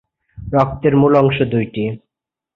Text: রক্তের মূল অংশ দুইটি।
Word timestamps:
রক্তের 0.37 0.93
মূল 0.95 1.13
অংশ 1.15 1.37
দুইটি। 1.51 1.83